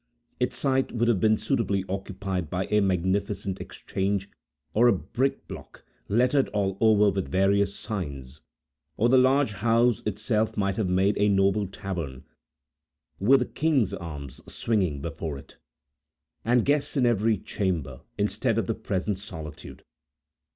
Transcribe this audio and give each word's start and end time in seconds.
Its 0.39 0.55
site 0.57 0.91
would 0.91 1.07
have 1.07 1.19
been 1.19 1.37
suitably 1.37 1.85
occupied 1.87 2.49
by 2.49 2.65
a 2.71 2.79
magnificent 2.79 3.61
Exchange, 3.61 4.31
or 4.73 4.87
a 4.87 4.91
brick 4.93 5.47
block, 5.47 5.85
lettered 6.09 6.47
all 6.49 6.75
over 6.81 7.11
with 7.11 7.29
various 7.29 7.75
signs; 7.75 8.41
or 8.97 9.09
the 9.09 9.17
large 9.19 9.53
house 9.53 10.01
itself 10.07 10.57
might 10.57 10.75
have 10.75 10.89
made 10.89 11.15
a 11.19 11.29
noble 11.29 11.67
tavern, 11.67 12.23
with 13.19 13.41
the 13.41 13.45
"King's 13.45 13.93
Arms" 13.93 14.41
swinging 14.51 15.03
before 15.03 15.37
it, 15.37 15.57
and 16.43 16.65
guests 16.65 16.97
in 16.97 17.05
every 17.05 17.37
chamber, 17.37 18.01
instead 18.17 18.57
of 18.57 18.65
the 18.65 18.73
present 18.73 19.19
solitude. 19.19 19.83